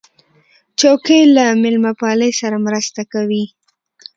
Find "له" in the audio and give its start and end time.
1.35-1.45